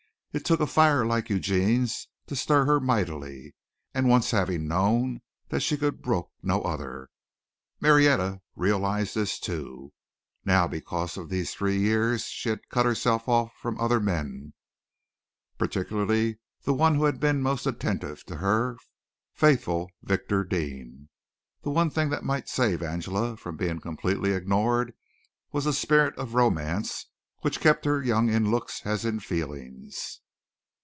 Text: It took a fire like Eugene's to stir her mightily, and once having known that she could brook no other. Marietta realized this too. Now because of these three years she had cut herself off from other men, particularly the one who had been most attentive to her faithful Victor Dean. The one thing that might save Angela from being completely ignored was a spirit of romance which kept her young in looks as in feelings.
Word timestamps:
It 0.33 0.45
took 0.45 0.61
a 0.61 0.65
fire 0.65 1.05
like 1.05 1.29
Eugene's 1.29 2.07
to 2.27 2.37
stir 2.37 2.63
her 2.63 2.79
mightily, 2.79 3.53
and 3.93 4.07
once 4.07 4.31
having 4.31 4.65
known 4.65 5.19
that 5.49 5.59
she 5.59 5.75
could 5.75 6.01
brook 6.01 6.31
no 6.41 6.61
other. 6.61 7.09
Marietta 7.81 8.39
realized 8.55 9.13
this 9.13 9.37
too. 9.37 9.91
Now 10.45 10.69
because 10.69 11.17
of 11.17 11.27
these 11.27 11.53
three 11.53 11.77
years 11.79 12.27
she 12.27 12.47
had 12.47 12.69
cut 12.69 12.85
herself 12.85 13.27
off 13.27 13.51
from 13.57 13.77
other 13.77 13.99
men, 13.99 14.53
particularly 15.57 16.39
the 16.63 16.73
one 16.73 16.95
who 16.95 17.03
had 17.03 17.19
been 17.19 17.41
most 17.41 17.67
attentive 17.67 18.23
to 18.27 18.37
her 18.37 18.77
faithful 19.33 19.91
Victor 20.01 20.45
Dean. 20.45 21.09
The 21.63 21.71
one 21.71 21.89
thing 21.89 22.09
that 22.11 22.23
might 22.23 22.47
save 22.47 22.81
Angela 22.81 23.35
from 23.35 23.57
being 23.57 23.81
completely 23.81 24.31
ignored 24.31 24.93
was 25.51 25.65
a 25.65 25.73
spirit 25.73 26.17
of 26.17 26.35
romance 26.35 27.07
which 27.41 27.59
kept 27.59 27.83
her 27.85 28.01
young 28.03 28.29
in 28.29 28.49
looks 28.51 28.85
as 28.85 29.03
in 29.03 29.19
feelings. 29.19 30.19